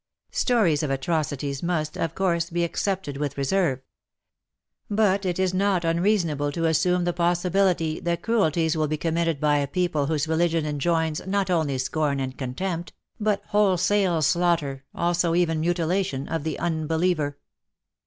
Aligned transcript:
Stories 0.31 0.81
of 0.81 0.89
atrocities 0.89 1.61
must, 1.61 1.95
of 1.95 2.15
course, 2.15 2.49
be 2.49 2.63
accepted 2.63 3.17
with 3.17 3.37
reserve. 3.37 3.83
But 4.89 5.27
it 5.27 5.37
is 5.37 5.53
not 5.53 5.85
unreason 5.85 6.31
able 6.31 6.51
to 6.53 6.65
assume 6.65 7.03
the 7.03 7.13
possibility 7.13 7.99
that 7.99 8.23
cruelties 8.23 8.75
will 8.75 8.87
be 8.87 8.97
committed 8.97 9.39
by 9.39 9.57
a 9.57 9.67
people 9.67 10.07
whose 10.07 10.27
religion 10.27 10.65
enjoins 10.65 11.21
not 11.27 11.51
only 11.51 11.77
scorn 11.77 12.19
and 12.19 12.35
contempt, 12.35 12.93
but 13.19 13.43
wholesale 13.49 14.23
slaughter, 14.23 14.85
also 14.95 15.35
even 15.35 15.59
mutilation, 15.61 16.27
of 16.27 16.43
the 16.43 16.57
unbeliever. 16.57 17.37